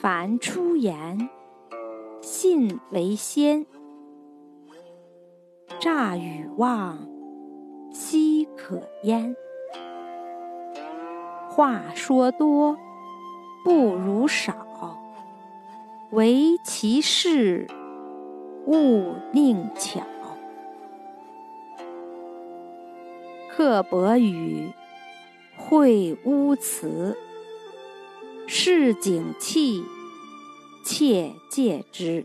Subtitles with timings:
[0.00, 1.30] 凡出言，
[2.20, 3.64] 信为先。
[5.80, 7.08] 诈与妄，
[7.90, 9.34] 奚可焉？
[11.48, 12.76] 话说多，
[13.64, 14.98] 不如少。
[16.10, 17.66] 唯其事，
[18.66, 20.02] 勿佞巧。
[23.50, 24.70] 刻薄语，
[25.58, 27.16] 秽污辞。
[28.48, 29.82] 市井气，
[30.84, 32.24] 切戒之。